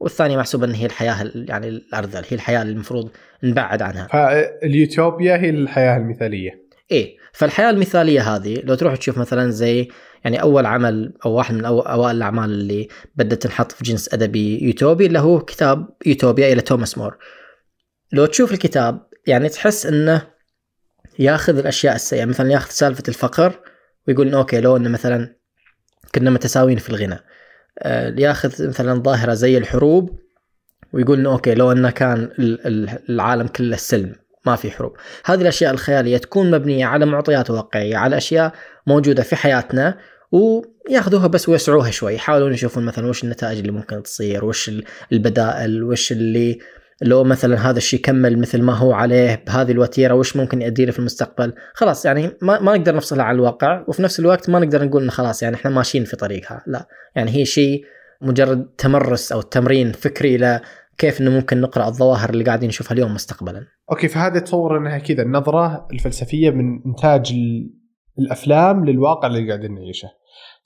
والثانية 0.00 0.36
محسوبة 0.36 0.66
إن 0.66 0.74
هي 0.74 0.86
الحياة 0.86 1.22
ال- 1.22 1.46
يعني 1.48 1.68
الارذل 1.68 2.22
هي 2.28 2.32
الحياة 2.34 2.62
اللي 2.62 2.72
المفروض 2.72 3.10
نبعد 3.42 3.82
عنها. 3.82 4.06
فاليوتوبيا 4.06 5.36
هي 5.36 5.50
الحياة 5.50 5.96
المثالية. 5.96 6.66
إيه 6.90 7.16
فالحياة 7.32 7.70
المثالية 7.70 8.20
هذه 8.36 8.60
لو 8.64 8.74
تروح 8.74 8.96
تشوف 8.96 9.18
مثلا 9.18 9.50
زي 9.50 9.88
يعني 10.24 10.42
أول 10.42 10.66
عمل 10.66 11.12
أو 11.24 11.32
واحد 11.32 11.54
من 11.54 11.64
أوائل 11.64 12.16
الأعمال 12.16 12.50
اللي 12.50 12.88
بدأت 13.14 13.42
تنحط 13.42 13.72
في 13.72 13.84
جنس 13.84 14.14
أدبي 14.14 14.64
يوتوبي 14.64 15.06
اللي 15.06 15.18
هو 15.18 15.40
كتاب 15.40 15.88
يوتوبيا 16.06 16.52
إلى 16.52 16.60
توماس 16.62 16.98
مور. 16.98 17.18
لو 18.12 18.26
تشوف 18.26 18.52
الكتاب 18.52 19.06
يعني 19.26 19.48
تحس 19.48 19.86
إنه 19.86 20.26
ياخذ 21.20 21.58
الأشياء 21.58 21.94
السيئه 21.94 22.24
مثلا 22.24 22.50
ياخذ 22.52 22.70
سالفة 22.70 23.02
الفقر 23.08 23.52
ويقول 24.08 24.28
إنه 24.28 24.38
okay 24.38 24.60
لو 24.60 24.76
إنه 24.76 24.88
مثلا 24.88 25.36
كنا 26.14 26.30
متساويين 26.30 26.78
في 26.78 26.88
الغنى 26.90 27.18
آه، 27.78 28.14
ياخذ 28.18 28.68
مثلا 28.68 29.02
ظاهرة 29.02 29.34
زي 29.34 29.58
الحروب 29.58 30.18
ويقول 30.92 31.18
إنه 31.18 31.30
okay 31.32 31.54
لو 31.54 31.72
إنه 31.72 31.90
كان 31.90 32.18
ال- 32.38 32.66
ال- 32.66 32.98
العالم 33.08 33.46
كله 33.46 33.76
سلم 33.76 34.14
ما 34.46 34.56
في 34.56 34.70
حروب. 34.70 34.96
هذه 35.24 35.40
الأشياء 35.42 35.72
الخيالية 35.72 36.16
تكون 36.16 36.50
مبنية 36.50 36.86
على 36.86 37.06
معطيات 37.06 37.50
واقعية 37.50 37.96
على 37.96 38.16
أشياء 38.16 38.52
موجودة 38.86 39.22
في 39.22 39.36
حياتنا 39.36 39.98
وياخذوها 40.32 41.26
بس 41.26 41.48
ويوسعوها 41.48 41.90
شوي 41.90 42.14
يحاولون 42.14 42.52
يشوفون 42.54 42.84
مثلا 42.84 43.06
وش 43.06 43.24
النتائج 43.24 43.58
اللي 43.58 43.72
ممكن 43.72 44.02
تصير 44.02 44.44
وش 44.44 44.68
ال- 44.68 44.84
البدائل 45.12 45.82
وش 45.82 46.12
اللي 46.12 46.58
لو 47.02 47.24
مثلا 47.24 47.70
هذا 47.70 47.76
الشيء 47.76 48.00
كمل 48.00 48.38
مثل 48.38 48.62
ما 48.62 48.72
هو 48.74 48.92
عليه 48.92 49.44
بهذه 49.46 49.72
الوتيرة 49.72 50.14
وش 50.14 50.36
ممكن 50.36 50.62
يؤدي 50.62 50.84
له 50.84 50.92
في 50.92 50.98
المستقبل؟ 50.98 51.52
خلاص 51.74 52.06
يعني 52.06 52.30
ما, 52.42 52.60
ما 52.60 52.76
نقدر 52.76 52.96
نفصلها 52.96 53.24
عن 53.24 53.34
الواقع 53.34 53.84
وفي 53.88 54.02
نفس 54.02 54.20
الوقت 54.20 54.50
ما 54.50 54.58
نقدر 54.58 54.84
نقول 54.84 55.02
إنه 55.02 55.10
خلاص 55.10 55.42
يعني 55.42 55.56
إحنا 55.56 55.70
ماشيين 55.70 56.04
في 56.04 56.16
طريقها 56.16 56.62
لا. 56.66 56.86
يعني 57.16 57.30
هي 57.36 57.44
شيء 57.44 57.84
مجرد 58.22 58.66
تمرس 58.78 59.32
أو 59.32 59.40
تمرين 59.40 59.92
فكري 59.92 60.36
ل 60.36 60.60
كيف 60.98 61.20
إنه 61.20 61.30
ممكن 61.30 61.60
نقرأ 61.60 61.88
الظواهر 61.88 62.30
اللي 62.30 62.44
قاعدين 62.44 62.68
نشوفها 62.68 62.92
اليوم 62.94 63.14
مستقبلا. 63.14 63.66
أوكي 63.90 64.08
فهذا 64.08 64.38
تصور 64.40 64.78
إنها 64.78 64.98
كذا 64.98 65.22
النظرة 65.22 65.88
الفلسفية 65.92 66.50
من 66.50 66.82
إنتاج 66.86 67.32
ال- 67.32 67.70
الأفلام 68.18 68.84
للواقع 68.84 69.28
اللي 69.28 69.48
قاعدين 69.48 69.74
نعيشه. 69.74 70.08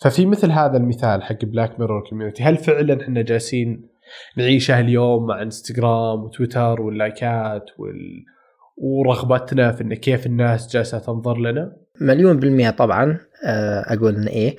ففي 0.00 0.26
مثل 0.26 0.50
هذا 0.50 0.76
المثال 0.76 1.22
حق 1.22 1.44
Black 1.44 1.80
Mirror 1.80 2.02
Community 2.10 2.42
هل 2.42 2.56
فعلا 2.56 3.02
إحنا 3.02 3.22
جالسين 3.22 3.88
نعيشها 4.36 4.80
اليوم 4.80 5.26
مع 5.26 5.42
انستغرام 5.42 6.24
وتويتر 6.24 6.80
واللايكات 6.80 7.70
وال... 7.78 8.24
ورغبتنا 8.76 9.72
في 9.72 9.82
إن 9.82 9.94
كيف 9.94 10.26
الناس 10.26 10.72
جالسة 10.72 10.98
تنظر 10.98 11.38
لنا. 11.38 11.76
مليون 12.00 12.40
بالمية 12.40 12.70
طبعا 12.70 13.18
آه، 13.44 13.94
أقول 13.94 14.16
إن 14.16 14.26
إيه. 14.26 14.56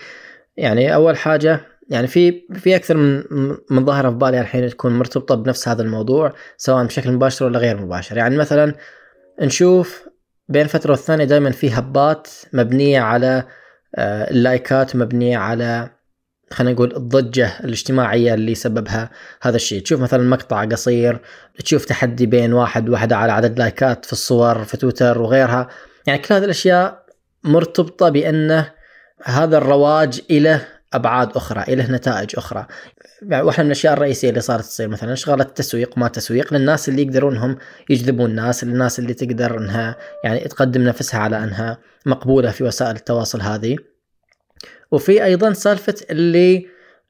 يعني 0.57 0.95
أول 0.95 1.17
حاجة 1.17 1.61
يعني 1.89 2.07
في 2.07 2.41
في 2.53 2.75
أكثر 2.75 2.97
من 2.97 3.23
من 3.69 3.85
ظاهرة 3.85 4.09
في 4.09 4.15
بالي 4.15 4.41
الحين 4.41 4.69
تكون 4.69 4.99
مرتبطة 4.99 5.35
بنفس 5.35 5.67
هذا 5.67 5.81
الموضوع 5.81 6.33
سواء 6.57 6.85
بشكل 6.85 7.11
مباشر 7.11 7.45
ولا 7.45 7.59
غير 7.59 7.81
مباشر. 7.81 8.17
يعني 8.17 8.37
مثلا 8.37 8.73
نشوف 9.41 10.09
بين 10.49 10.67
فترة 10.67 10.91
والثانية 10.91 11.25
دائما 11.25 11.51
في 11.51 11.69
هبات 11.71 12.27
مبنية 12.53 12.99
على 12.99 13.43
آه، 13.95 14.31
اللايكات 14.31 14.95
مبنية 14.95 15.37
على 15.37 15.89
خلينا 16.51 16.73
نقول 16.73 16.95
الضجة 16.95 17.59
الاجتماعية 17.63 18.33
اللي 18.33 18.55
سببها 18.55 19.09
هذا 19.41 19.55
الشيء. 19.55 19.81
تشوف 19.81 20.01
مثلا 20.01 20.23
مقطع 20.23 20.65
قصير 20.65 21.19
تشوف 21.63 21.85
تحدي 21.85 22.25
بين 22.25 22.53
واحد 22.53 22.89
وواحدة 22.89 23.17
على 23.17 23.31
عدد 23.31 23.59
لايكات 23.59 24.05
في 24.05 24.13
الصور 24.13 24.63
في 24.63 24.77
تويتر 24.77 25.21
وغيرها. 25.21 25.67
يعني 26.07 26.19
كل 26.19 26.35
هذه 26.35 26.43
الأشياء 26.43 27.05
مرتبطة 27.43 28.09
بأنه 28.09 28.71
هذا 29.23 29.57
الرواج 29.57 30.21
إلى 30.31 30.61
أبعاد 30.93 31.35
أخرى 31.35 31.61
إلى 31.61 31.83
نتائج 31.83 32.29
أخرى. 32.37 32.65
يعني 33.21 33.43
واحدة 33.43 33.63
من 33.63 33.67
الأشياء 33.67 33.93
الرئيسية 33.93 34.29
اللي 34.29 34.41
صارت 34.41 34.63
تصير 34.63 34.87
مثلا 34.87 35.15
شغلة 35.15 35.43
التسويق 35.43 35.97
ما 35.97 36.07
تسويق 36.07 36.53
للناس 36.53 36.89
اللي 36.89 37.01
يقدرون 37.01 37.37
هم 37.37 37.57
يجذبون 37.89 38.29
الناس 38.29 38.63
للناس 38.63 38.99
اللي 38.99 39.13
تقدر 39.13 39.57
أنها 39.57 39.95
يعني 40.23 40.39
تقدم 40.39 40.81
نفسها 40.81 41.19
على 41.19 41.43
أنها 41.43 41.77
مقبولة 42.05 42.51
في 42.51 42.63
وسائل 42.63 42.95
التواصل 42.95 43.41
هذه. 43.41 43.77
وفي 44.95 45.23
أيضا 45.23 45.53
سالفة 45.53 45.95
اللي 46.09 46.65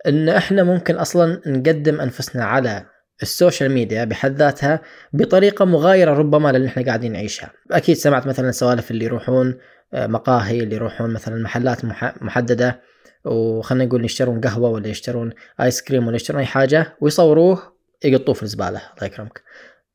أن 0.07 0.29
إحنا 0.29 0.63
ممكن 0.63 0.95
أصلا 0.95 1.41
نقدم 1.47 2.01
أنفسنا 2.01 2.45
على 2.45 2.85
ال 3.21 3.28
social 3.28 3.71
media 3.71 4.03
بحد 4.03 4.35
ذاتها 4.35 4.81
بطريقة 5.13 5.65
مغايرة 5.65 6.13
ربما 6.13 6.51
للي 6.51 6.67
إحنا 6.67 6.85
قاعدين 6.85 7.11
نعيشها. 7.11 7.51
أكيد 7.71 7.95
سمعت 7.95 8.27
مثلا 8.27 8.51
سوالف 8.51 8.91
اللي 8.91 9.05
يروحون 9.05 9.57
آه، 9.93 10.07
مقاهي 10.07 10.59
اللي 10.59 10.75
يروحون 10.75 11.13
مثلا 11.13 11.35
محلات 11.43 11.85
مح- 11.85 12.21
محددة 12.21 12.81
وخلنا 13.25 13.85
نقول 13.85 14.05
يشترون 14.05 14.41
قهوة 14.41 14.69
ولا 14.69 14.87
يشترون 14.87 15.31
آيس 15.61 15.81
كريم 15.81 16.07
ولا 16.07 16.15
يشترون 16.15 16.39
أي 16.39 16.45
حاجة 16.45 16.97
ويصوروه 17.01 17.73
يقطوه 18.03 18.35
في 18.35 18.43
الزبالة 18.43 18.69
الله 18.69 19.03
يكرمك. 19.03 19.41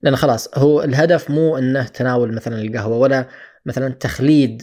لأن 0.02 0.16
خلاص 0.16 0.58
هو 0.58 0.82
الهدف 0.82 1.30
مو 1.30 1.58
أنه 1.58 1.86
تناول 1.86 2.34
مثلا 2.34 2.62
القهوة 2.62 2.96
ولا 2.96 3.28
مثلا 3.66 3.88
تخليد 3.88 4.62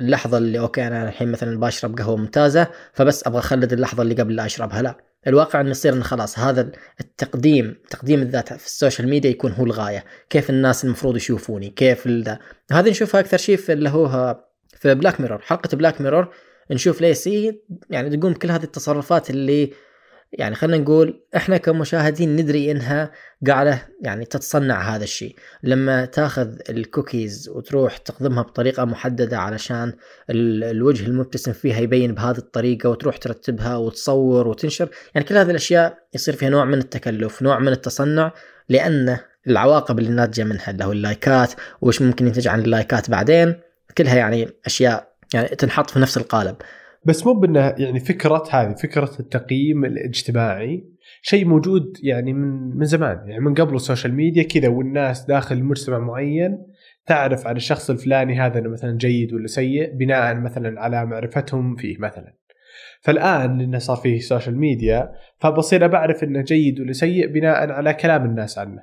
اللحظة 0.00 0.38
اللي 0.38 0.58
okay 0.58 0.86
أنا 0.86 1.08
الحين 1.08 1.32
مثلا 1.32 1.60
بشرب 1.60 1.98
قهوة 1.98 2.16
ممتازة 2.16 2.66
فبس 2.92 3.26
أبغى 3.26 3.38
أخلد 3.38 3.72
اللحظة 3.72 4.02
اللي 4.02 4.14
قبل 4.14 4.36
لا 4.36 4.46
أشربها. 4.46 4.82
لا 4.82 4.96
الواقع 5.26 5.60
إنه 5.60 5.70
يصير 5.70 5.92
انه 5.92 6.02
خلاص 6.02 6.38
هذا 6.38 6.70
التقديم 7.00 7.76
تقديم 7.90 8.22
الذات 8.22 8.52
في 8.52 8.66
ال 8.66 8.72
social 8.72 9.08
media 9.08 9.30
يكون 9.30 9.52
هو 9.52 9.64
الغاية، 9.64 10.04
كيف 10.30 10.50
الناس 10.50 10.84
المفروض 10.84 11.16
يشوفوني، 11.16 11.70
كيف 11.70 12.08
ذا، 12.08 12.38
هذه 12.72 12.90
نشوفها 12.90 13.20
أكثر 13.20 13.36
شيء 13.36 13.56
في 13.56 13.72
اللي 13.72 13.88
هو 13.88 14.36
في 14.76 14.94
Black 14.94 15.20
Mirror، 15.20 15.38
حلقة 15.38 15.76
Black 15.76 16.00
Mirror 16.00 16.28
نشوف 16.70 17.00
ليسي 17.00 17.60
يعني 17.90 18.16
تقوم 18.16 18.34
كل 18.34 18.50
هذه 18.50 18.64
التصرفات 18.64 19.30
اللي 19.30 19.72
يعني 20.32 20.54
خلينا 20.54 20.82
نقول 20.82 21.20
إحنا 21.36 21.56
كمشاهدين 21.56 22.36
ندري 22.36 22.70
إنها 22.70 23.10
قاعدة 23.46 23.82
يعني 24.02 24.24
تتصنع 24.24 24.94
هذا 24.94 25.04
الشيء. 25.04 25.36
لما 25.62 26.04
تاخذ 26.04 26.48
الكوكيز 26.70 27.48
وتروح 27.48 27.96
تقدمها 27.96 28.42
بطريقة 28.42 28.84
محددة 28.84 29.38
علشان 29.38 29.92
ال- 30.30 30.64
الوجه 30.64 31.06
المبتسم 31.06 31.52
فيها 31.52 31.78
يبين 31.80 32.14
بهذه 32.14 32.38
الطريقة 32.38 32.90
وتروح 32.90 33.16
ترتبها 33.16 33.76
وتصور 33.76 34.48
وتنشر 34.48 34.88
يعني 35.14 35.26
كل 35.26 35.36
هذه 35.36 35.50
الأشياء 35.50 35.98
يصير 36.14 36.36
فيها 36.36 36.48
نوع 36.48 36.64
من 36.64 36.78
التكلف 36.78 37.42
نوع 37.42 37.58
من 37.58 37.68
التصنع 37.68 38.32
لأن 38.68 39.18
العواقب 39.46 39.98
اللي 39.98 40.10
ناتجة 40.10 40.44
منها 40.44 40.70
اللي 40.70 40.84
هو 40.84 40.92
اللايكات 40.92 41.52
وش 41.80 42.02
ممكن 42.02 42.26
ينتج 42.26 42.48
عن 42.48 42.60
اللايكات 42.60 43.10
بعدين 43.10 43.54
كلها 43.98 44.16
يعني 44.16 44.48
أشياء 44.66 45.08
يعني 45.34 45.48
تنحط 45.48 45.90
في 45.90 45.98
نفس 45.98 46.16
القالب. 46.16 46.56
بس 47.06 47.26
مو 47.26 47.32
بانه 47.32 47.74
يعني 47.78 48.00
فكرة 48.00 48.44
هذه 48.50 48.74
فكرة 48.74 49.10
التقييم 49.20 49.84
الاجتماعي 49.84 50.84
شيء 51.22 51.44
موجود 51.44 51.96
يعني 52.02 52.32
من 52.32 52.76
من 52.76 52.84
زمان. 52.84 53.28
يعني 53.28 53.40
من 53.40 53.54
قبل 53.54 53.74
ال 53.74 53.80
social 53.80 54.14
media 54.14 54.42
كذا 54.42 54.68
والناس 54.68 55.24
داخل 55.24 55.62
مجتمع 55.64 55.98
معين 55.98 56.58
تعرف 57.06 57.46
عن 57.46 57.56
الشخص 57.56 57.90
الفلاني 57.90 58.40
هذا 58.40 58.58
إنه 58.58 58.68
مثلا 58.68 58.96
جيد 58.96 59.32
ولا 59.32 59.46
سيء 59.46 59.92
بناء 59.96 60.34
مثلا 60.34 60.80
على 60.80 61.06
معرفتهم 61.06 61.76
فيه 61.76 61.96
مثلا. 61.98 62.34
فالآن 63.00 63.58
لأنه 63.58 63.78
صار 63.78 63.96
فيه 63.96 64.18
social 64.18 64.58
media 64.58 65.12
فبصير 65.38 65.86
بعرف 65.86 66.24
إنه 66.24 66.42
جيد 66.42 66.80
ولا 66.80 66.92
سيء 66.92 67.26
بناء 67.26 67.70
على 67.70 67.94
كلام 67.94 68.24
الناس 68.24 68.58
عنه. 68.58 68.82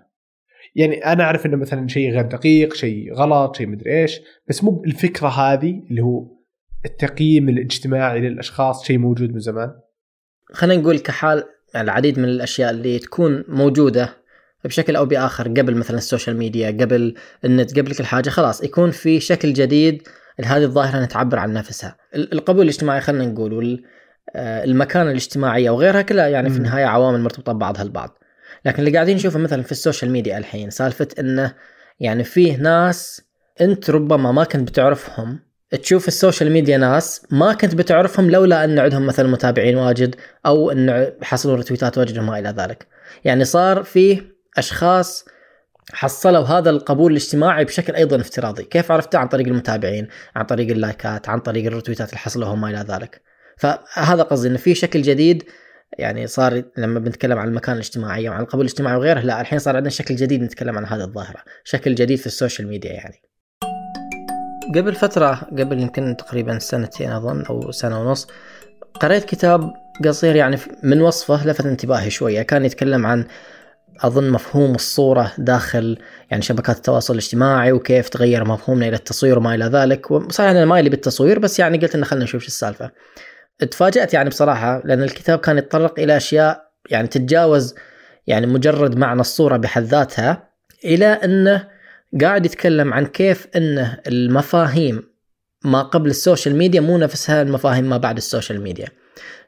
يعني 0.75 0.95
أنا 0.95 1.23
أعرف 1.23 1.45
إنه 1.45 1.57
مثلا 1.57 1.87
شيء 1.87 2.11
غير 2.11 2.25
دقيق 2.25 2.73
شيء 2.73 3.13
غلط 3.13 3.55
شيء 3.55 3.67
مدري 3.67 4.01
إيش 4.01 4.21
بس 4.49 4.63
مو 4.63 4.83
الفكرة 4.85 5.27
هذه 5.27 5.83
اللي 5.89 6.01
هو 6.01 6.32
التقييم 6.85 7.49
الاجتماعي 7.49 8.19
للأشخاص 8.19 8.85
شيء 8.85 8.97
موجود 8.97 9.33
من 9.33 9.39
زمان؟ 9.39 9.71
خلينا 10.53 10.81
نقول 10.81 10.99
كحال 10.99 11.43
العديد 11.75 12.19
من 12.19 12.25
الأشياء 12.25 12.71
اللي 12.71 12.99
تكون 12.99 13.43
موجودة 13.47 14.23
بشكل 14.65 14.95
أو 14.95 15.05
بآخر 15.05 15.47
قبل 15.47 15.75
مثلا 15.75 15.97
ال 15.97 16.03
social 16.03 16.37
media 16.37 16.67
قبل 16.71 17.15
النت 17.45 17.79
قبل 17.79 17.95
كل 17.95 18.05
حاجة 18.05 18.29
خلاص 18.29 18.63
يكون 18.63 18.91
في 18.91 19.19
شكل 19.19 19.53
جديد 19.53 20.07
لهذه 20.39 20.63
الظاهرة 20.63 20.97
انها 20.97 21.05
تعبر 21.07 21.39
عن 21.39 21.53
نفسها. 21.53 21.97
ال- 22.15 22.33
القبول 22.33 22.61
الاجتماعي 22.63 23.01
خلينا 23.01 23.25
نقول 23.25 23.53
وال 23.53 23.83
آه، 24.35 24.63
المكانة 24.63 25.09
الاجتماعية 25.09 25.69
وغيرها 25.69 26.01
كلها 26.01 26.27
يعني 26.27 26.49
في. 26.49 26.57
النهاية 26.57 26.85
عوامل 26.85 27.21
مرتبطة 27.21 27.51
ببعضها 27.53 27.81
البعض. 27.81 28.17
لكن 28.65 28.79
اللي 28.79 28.91
قاعدين 28.93 29.15
نشوفه 29.15 29.39
مثلا 29.39 29.61
في 29.63 29.71
ال 29.71 29.77
social 29.77 30.11
media 30.11 30.37
الحين 30.37 30.69
سالفة 30.69 31.07
إنه 31.19 31.55
يعني 31.99 32.23
فيه 32.23 32.57
ناس 32.57 33.21
أنت 33.61 33.89
ربما 33.89 34.31
ما 34.31 34.43
كنت 34.43 34.69
بتعرفهم 34.69 35.39
تشوف 35.81 36.07
ال 36.07 36.14
social 36.14 36.51
media 36.51 36.77
ناس 36.77 37.25
ما 37.31 37.53
كنت 37.53 37.75
بتعرفهم 37.75 38.29
لولا 38.29 38.63
أن 38.63 38.79
عندهم 38.79 39.05
مثلا 39.05 39.29
متابعين 39.29 39.77
واجد 39.77 40.15
أو 40.45 40.71
أن 40.71 41.11
حصلوا 41.21 41.55
رتويتات 41.55 41.97
واجد 41.97 42.17
وما 42.17 42.39
إلى 42.39 42.49
ذلك. 42.49 42.87
يعني 43.23 43.45
صار 43.45 43.83
فيه 43.83 44.21
أشخاص 44.57 45.25
حصلوا 45.91 46.43
هذا 46.43 46.69
القبول 46.69 47.11
الاجتماعي 47.11 47.65
بشكل 47.65 47.95
أيضا 47.95 48.21
افتراضي، 48.21 48.63
كيف 48.63 48.91
عرفته؟ 48.91 49.19
عن 49.19 49.27
طريق 49.27 49.47
المتابعين، 49.47 50.07
عن 50.35 50.45
طريق 50.45 50.69
اللايكات، 50.69 51.29
عن 51.29 51.39
طريق 51.39 51.65
الرتويتات 51.65 52.09
اللي 52.09 52.19
حصلوها 52.19 52.51
وما 52.51 52.69
إلى 52.69 52.85
ذلك. 52.89 53.21
فهذا 53.57 54.23
قصدي 54.23 54.47
إنه 54.47 54.57
في 54.57 54.75
شكل 54.75 55.01
جديد 55.01 55.43
يعني 55.99 56.27
صار 56.27 56.63
لما 56.77 56.99
بنتكلم 56.99 57.37
عن 57.37 57.47
المكان 57.47 57.75
الاجتماعي 57.75 58.29
وعن 58.29 58.41
القبول 58.41 58.65
الاجتماعي 58.65 58.97
وغيره 58.97 59.19
لا 59.19 59.41
الحين 59.41 59.59
صار 59.59 59.75
عندنا 59.75 59.89
شكل 59.89 60.15
جديد 60.15 60.41
نتكلم 60.41 60.77
عن 60.77 60.85
هذه 60.85 61.03
الظاهرة، 61.03 61.39
شكل 61.63 61.95
جديد 61.95 62.17
في 62.17 62.25
ال 62.25 62.31
social 62.31 62.67
media 62.67 62.91
يعني. 62.93 63.32
قبل 64.75 64.95
فترة 64.95 65.41
قبل 65.51 65.79
يمكن 65.79 66.15
تقريبا 66.17 66.59
سنتين 66.59 67.11
أظن 67.11 67.45
أو 67.45 67.71
سنة 67.71 68.01
ونص 68.01 68.27
قريت 68.99 69.25
كتاب 69.25 69.73
قصير 70.05 70.35
يعني 70.35 70.57
من 70.83 71.01
وصفه 71.01 71.47
لفت 71.47 71.65
انتباهي 71.65 72.09
شوية. 72.09 72.41
كان 72.41 72.65
يتكلم 72.65 73.05
عن 73.05 73.25
أظن 74.01 74.29
مفهوم 74.29 74.75
الصورة 74.75 75.31
داخل 75.37 75.97
يعني 76.31 76.43
شبكات 76.43 76.77
التواصل 76.77 77.13
الاجتماعي 77.13 77.71
وكيف 77.71 78.09
تغير 78.09 78.45
مفهومنا 78.45 78.87
إلى 78.87 78.95
التصوير 78.95 79.37
وما 79.37 79.55
إلى 79.55 79.65
ذلك. 79.65 80.11
وصحيح 80.11 80.49
أنا 80.49 80.65
مايلي 80.65 80.89
بالتصوير 80.89 81.39
بس 81.39 81.59
يعني 81.59 81.77
قلت 81.77 81.95
انه 81.95 82.05
خلينا 82.05 82.23
نشوف 82.23 82.41
شو 82.41 82.47
السالفة. 82.47 82.91
تفاجات 83.71 84.13
يعني 84.13 84.29
بصراحة 84.29 84.81
لأن 84.85 85.03
الكتاب 85.03 85.39
كان 85.39 85.57
يتطرق 85.57 85.99
إلى 85.99 86.17
أشياء 86.17 86.71
يعني 86.89 87.07
تتجاوز 87.07 87.75
يعني 88.27 88.47
مجرد 88.47 88.97
معنى 88.97 89.21
الصورة 89.21 89.57
بحد 89.57 89.83
ذاتها 89.83 90.49
إلى 90.85 91.05
أنه 91.05 91.67
قاعد 92.21 92.45
يتكلم 92.45 92.93
عن 92.93 93.05
كيف 93.05 93.47
انه 93.55 93.99
المفاهيم 94.07 95.03
ما 95.65 95.81
قبل 95.81 96.09
ال 96.09 96.16
social 96.16 96.55
media 96.55 96.81
مو 96.81 96.97
نفسها 96.97 97.41
المفاهيم 97.41 97.89
ما 97.89 97.97
بعد 97.97 98.17
ال 98.17 98.24
social 98.24 98.61
media. 98.61 98.87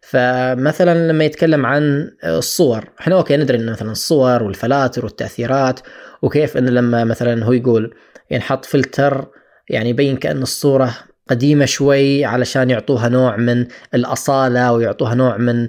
فمثلا 0.01 1.07
لما 1.11 1.23
يتكلم 1.23 1.65
عن 1.65 2.11
الصور 2.23 2.89
إحنا 2.99 3.15
أوكي 3.15 3.37
ندري 3.37 3.57
إن 3.57 3.71
مثلا 3.71 3.91
الصور 3.91 4.43
والفلاتر 4.43 5.05
والتأثيرات 5.05 5.79
وكيف 6.21 6.57
انه 6.57 6.71
لما 6.71 7.03
مثلا 7.03 7.45
هو 7.45 7.51
يقول 7.53 7.95
ينحط 8.31 8.65
فلتر 8.65 9.27
يعني 9.69 9.89
يبين 9.89 10.17
كأن 10.17 10.41
الصورة 10.41 10.95
قديمة 11.29 11.65
شوي 11.65 12.25
علشان 12.25 12.69
يعطوها 12.69 13.09
نوع 13.09 13.35
من 13.35 13.67
الأصالة 13.93 14.73
ويعطوها 14.73 15.15
نوع 15.15 15.37
من 15.37 15.67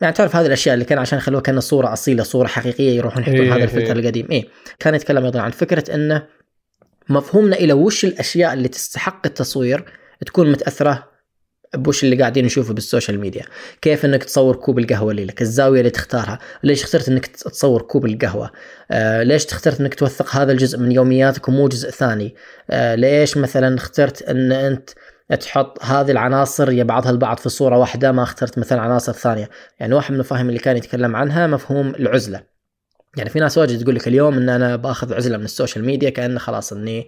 يعني 0.00 0.14
تعرف 0.14 0.36
هذه 0.36 0.46
الأشياء 0.46 0.74
اللي 0.74 0.84
كان 0.84 0.98
عشان 0.98 1.18
يخلوها 1.18 1.42
كانها 1.42 1.60
صورة 1.60 1.92
أصيلة 1.92 2.22
صورة 2.22 2.46
حقيقية 2.46 2.96
يروحون 2.96 3.22
يحطون 3.22 3.40
إيه 3.40 3.54
هذا 3.54 3.64
الفلتر 3.64 3.96
إيه. 3.96 4.00
القديم. 4.00 4.28
إيه 4.30 4.48
كان 4.78 4.94
يتكلم 4.94 5.24
أيضا 5.24 5.40
عن 5.40 5.50
فكرة 5.50 5.94
إنه 5.94 6.26
مفهومنا 7.08 7.56
إلى 7.56 7.72
وش 7.72 8.04
الأشياء 8.04 8.52
اللي 8.52 8.68
تستحق 8.68 9.26
التصوير 9.26 9.84
تكون 10.26 10.52
متأثرة 10.52 11.08
بوش 11.74 12.04
اللي 12.04 12.16
قاعدين 12.16 12.44
نشوفه 12.44 12.74
بال 12.74 12.86
social 12.86 13.20
media. 13.20 13.42
كيف 13.82 14.04
إنك 14.04 14.24
تصور 14.24 14.56
كوب 14.56 14.78
القهوة 14.78 15.10
اللي 15.10 15.24
لك 15.24 15.42
الزاوية 15.42 15.80
اللي 15.80 15.90
تختارها 15.90 16.38
ليش 16.62 16.82
اخترت 16.82 17.08
إنك 17.08 17.26
تصور 17.26 17.82
كوب 17.82 18.06
القهوة؟ 18.06 18.50
آه 18.90 19.22
ليش 19.22 19.46
اخترت 19.46 19.80
إنك 19.80 19.94
توثق 19.94 20.36
هذا 20.36 20.52
الجزء 20.52 20.78
من 20.78 20.92
يومياتك 20.92 21.48
ومو 21.48 21.68
جزء 21.68 21.90
ثاني؟ 21.90 22.34
آه 22.70 22.94
ليش 22.94 23.36
مثلا 23.36 23.76
اخترت 23.76 24.22
إن 24.22 24.52
أنت 24.52 24.90
تحط 25.36 25.84
هذه 25.84 26.10
العناصر 26.10 26.70
يا 26.72 26.84
بعضها 26.84 27.10
البعض 27.10 27.38
في 27.38 27.48
صورة 27.48 27.78
واحدة 27.78 28.12
ما 28.12 28.22
اخترت 28.22 28.58
مثلا 28.58 28.80
عناصر 28.80 29.12
ثانية. 29.12 29.48
يعني 29.80 29.94
واحد 29.94 30.10
من 30.10 30.14
المفاهيم 30.14 30.48
اللي 30.48 30.58
كان 30.60 30.76
يتكلم 30.76 31.16
عنها 31.16 31.46
مفهوم 31.46 31.88
العزلة. 31.88 32.42
يعني 33.16 33.30
في 33.30 33.40
ناس 33.40 33.58
واجد 33.58 33.82
تقول 33.82 33.94
لك 33.94 34.08
اليوم 34.08 34.34
إن 34.34 34.48
أنا 34.48 34.76
بأخذ 34.76 35.14
عزلة 35.14 35.36
من 35.36 35.44
ال 35.44 35.50
social 35.50 35.84
media 35.84 36.10
كأنه 36.10 36.38
خلاص 36.38 36.72
إني 36.72 37.06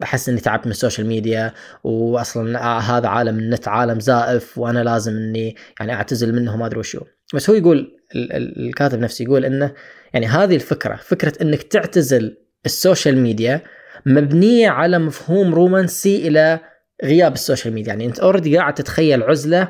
بحس 0.00 0.28
إني 0.28 0.40
تعبت 0.40 0.66
من 0.66 0.70
ال 0.72 0.77
social 0.77 1.06
media 1.06 1.52
واصلا 1.84 2.78
هذا 2.78 3.08
عالم 3.08 3.38
النت 3.38 3.68
عالم 3.68 4.00
زائف 4.00 4.58
وأنا 4.58 4.84
لازم 4.84 5.16
إني 5.16 5.56
يعني 5.80 5.92
أعتزل 5.92 6.34
منه 6.34 6.56
ما 6.56 6.66
أدري 6.66 6.78
وشو. 6.78 7.00
بس 7.34 7.50
هو 7.50 7.56
يقول 7.56 7.98
ال- 8.14 8.32
ال- 8.32 8.66
الكاتب 8.66 8.98
نفسه 8.98 9.22
يقول 9.22 9.44
إنه 9.44 9.74
يعني 10.14 10.26
هذه 10.26 10.54
الفكرة 10.54 10.96
فكرة 10.96 11.32
إنك 11.42 11.62
تعتزل 11.62 12.36
ال 12.66 12.73
social 12.73 13.18
media 13.18 13.60
مبنية 14.06 14.68
على 14.68 14.98
مفهوم 14.98 15.54
رومانسي 15.54 16.28
إلى 16.28 16.60
غياب 17.04 17.32
ال 17.32 17.38
social 17.38 17.74
media. 17.74 17.92
يعني 17.92 18.06
أنت 18.06 18.18
already 18.18 18.58
قاعد 18.58 18.74
تتخيل 18.74 19.22
عزلة 19.22 19.68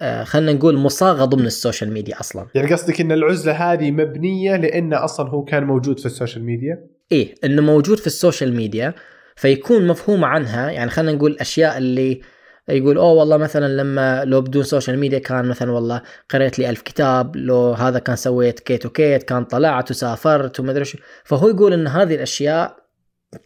آه، 0.00 0.24
خلينا 0.24 0.52
نقول 0.52 0.76
مصاغة 0.76 1.24
ضمن 1.24 1.46
ال 1.46 1.53
social 1.53 1.92
media 1.92 2.20
أصلا. 2.20 2.46
يعني 2.54 2.72
قصدك 2.72 3.00
إن 3.00 3.12
العزلة 3.12 3.52
هذه 3.52 3.90
مبنية 3.90 4.56
لأنه 4.56 5.04
أصلا 5.04 5.30
هو 5.30 5.44
كان 5.44 5.64
موجود 5.64 5.98
في 6.00 6.06
ال 6.06 6.11
social 6.11 6.44
media؟ 6.44 6.86
إيه 7.12 7.34
إنه 7.44 7.62
موجود 7.62 7.98
في 7.98 8.06
ال 8.06 8.13
social 8.13 8.56
media 8.56 8.94
فيكون 9.36 9.86
مفهوم 9.86 10.24
عنها. 10.24 10.70
يعني 10.70 10.90
خلينا 10.90 11.12
نقول 11.12 11.30
الاشياء 11.30 11.78
اللي 11.78 12.20
يقول 12.68 12.98
أوه 12.98 13.12
والله 13.12 13.36
مثلا 13.36 13.68
لما 13.82 14.24
لو 14.24 14.40
بدون 14.40 14.62
social 14.62 14.98
media 14.98 15.18
كان 15.18 15.48
مثلا 15.48 15.72
والله 15.72 16.02
قريت 16.30 16.58
لي 16.58 16.70
ألف 16.70 16.82
كتاب 16.82 17.36
لو 17.36 17.72
هذا 17.72 17.98
كان 17.98 18.16
سويت 18.16 18.60
كيت 18.60 18.86
وكيت 18.86 19.22
كان 19.22 19.44
طلعت 19.44 19.90
وسافرت 19.90 20.60
وما 20.60 20.70
أدري 20.70 20.84
شو. 20.84 20.98
فهو 21.24 21.48
يقول 21.48 21.72
إن 21.72 21.86
هذه 21.86 22.14
الأشياء 22.14 22.76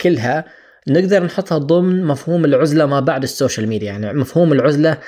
كلها 0.00 0.44
نقدر 0.88 1.24
نحطها 1.24 1.58
ضمن 1.58 2.04
مفهوم 2.04 2.44
العزلة 2.44 2.86
ما 2.86 3.00
بعد 3.00 3.22
ال 3.22 3.29
social 3.29 3.68
media 3.68 3.92
يعني 3.92 4.12
مفهوم 4.12 4.52
العزلة 4.52 4.98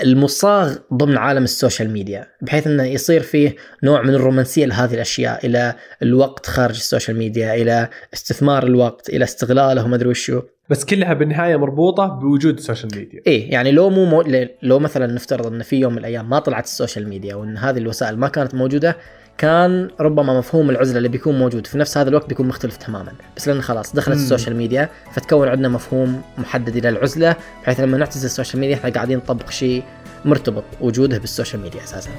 المصاغ 0.00 0.76
ضمن 0.94 1.16
عالم 1.16 1.44
ال 1.44 1.51
social 1.51 1.90
media 1.90 2.26
بحيث 2.42 2.66
إنه 2.66 2.82
يصير 2.82 3.20
فيه 3.20 3.56
نوع 3.82 4.02
من 4.02 4.14
الرومانسية 4.14 4.66
لهذه 4.66 4.94
الأشياء 4.94 5.46
إلى 5.46 5.74
الوقت 6.02 6.46
خارج 6.46 6.74
ال 6.74 6.80
social 6.80 7.16
media 7.16 7.54
إلى 7.54 7.88
استثمار 8.14 8.66
الوقت 8.66 9.08
إلى 9.08 9.24
استغلاله 9.24 9.84
وما 9.84 9.96
أدري 9.96 10.08
وشو. 10.08 10.42
بس 10.70 10.84
كلها 10.84 11.14
بالنهاية 11.14 11.56
مربوطة 11.56 12.06
بوجود 12.06 12.56
ال 12.58 12.63
social 12.63 12.90
media. 12.96 13.20
إيه 13.26 13.52
يعني 13.52 13.70
لو 13.70 13.90
مو 13.90 14.04
مو 14.04 14.24
لو 14.62 14.78
مثلا 14.78 15.06
نفترض 15.06 15.46
إن 15.46 15.62
في 15.62 15.76
يوم 15.76 15.92
من 15.92 15.98
الأيام 15.98 16.30
ما 16.30 16.38
طلعت 16.38 16.64
ال 16.64 16.70
social 16.70 17.08
media 17.08 17.34
وإن 17.34 17.56
هذه 17.56 17.78
الوسائل 17.78 18.18
ما 18.18 18.28
كانت 18.28 18.54
موجودة 18.54 18.96
كان 19.38 19.90
ربما 20.00 20.38
مفهوم 20.38 20.70
العزلة 20.70 20.98
اللي 20.98 21.08
بيكون 21.08 21.38
موجود 21.38 21.66
في 21.66 21.78
نفس 21.78 21.98
هذا 21.98 22.08
الوقت 22.08 22.28
بيكون 22.28 22.48
مختلف 22.48 22.76
تماما. 22.76 23.12
بس 23.36 23.48
لأن 23.48 23.62
خلاص 23.62 23.94
دخلت 23.94 24.16
مم. 24.16 24.22
ال 24.22 24.27
social 24.27 24.56
media 24.56 24.88
فتكون 25.12 25.48
عندنا 25.48 25.68
مفهوم 25.68 26.22
محدد 26.38 26.76
إلى 26.76 26.88
العزلة 26.88 27.36
بحيث 27.62 27.80
لما 27.80 27.98
نعتزل 27.98 28.26
ال 28.26 28.31
social 28.31 28.60
media 28.60 28.74
إحنا 28.76 28.90
قاعدين 28.90 29.18
نطبق 29.18 29.50
شيء 29.50 29.82
مرتبط 30.24 30.64
وجوده 30.80 31.18
بال 31.18 31.29
social 31.29 31.62
media 31.62 31.84
أساسا. 31.84 32.10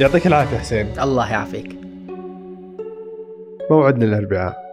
يعطيك 0.00 0.26
العافية 0.26 0.58
حسين. 0.58 1.00
الله 1.00 1.30
يعافيك. 1.30 1.76
موعدنا 3.70 4.04
الاربعاء 4.04 4.71